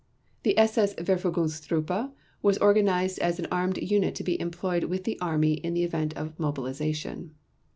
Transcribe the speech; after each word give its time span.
The 0.41 0.57
SS 0.57 0.95
Verfügungstruppe 0.95 2.11
was 2.41 2.57
organized 2.57 3.19
as 3.19 3.37
an 3.37 3.45
armed 3.51 3.77
unit 3.77 4.15
to 4.15 4.23
be 4.23 4.41
employed 4.41 4.85
with 4.85 5.03
the 5.03 5.19
Army 5.21 5.53
in 5.53 5.75
the 5.75 5.83
event 5.83 6.17
of 6.17 6.39
mobilization. 6.39 7.35